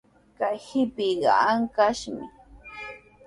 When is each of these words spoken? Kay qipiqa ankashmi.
Kay 0.37 0.57
qipiqa 0.67 1.33
ankashmi. 1.51 2.25